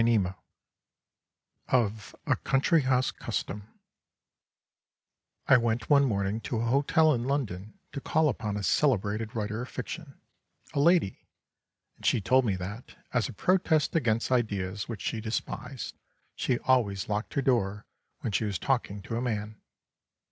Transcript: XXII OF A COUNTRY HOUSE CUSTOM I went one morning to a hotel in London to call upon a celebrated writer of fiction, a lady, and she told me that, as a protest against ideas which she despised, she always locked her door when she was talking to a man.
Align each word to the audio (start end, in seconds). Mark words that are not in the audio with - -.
XXII 0.03 0.23
OF 1.67 2.15
A 2.25 2.35
COUNTRY 2.37 2.81
HOUSE 2.81 3.11
CUSTOM 3.11 3.67
I 5.45 5.57
went 5.57 5.91
one 5.91 6.05
morning 6.05 6.39
to 6.41 6.57
a 6.57 6.65
hotel 6.65 7.13
in 7.13 7.25
London 7.25 7.77
to 7.91 8.01
call 8.01 8.27
upon 8.27 8.57
a 8.57 8.63
celebrated 8.63 9.35
writer 9.35 9.61
of 9.61 9.69
fiction, 9.69 10.19
a 10.73 10.79
lady, 10.79 11.27
and 11.97 12.03
she 12.03 12.19
told 12.19 12.45
me 12.45 12.55
that, 12.55 12.95
as 13.13 13.29
a 13.29 13.33
protest 13.33 13.95
against 13.95 14.31
ideas 14.31 14.89
which 14.89 15.03
she 15.03 15.21
despised, 15.21 15.95
she 16.35 16.57
always 16.57 17.07
locked 17.07 17.35
her 17.35 17.43
door 17.43 17.85
when 18.21 18.31
she 18.33 18.45
was 18.45 18.57
talking 18.57 19.03
to 19.03 19.17
a 19.17 19.21
man. 19.21 19.61